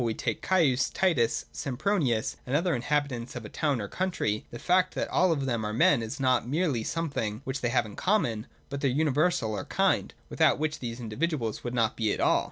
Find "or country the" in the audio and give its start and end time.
3.79-4.57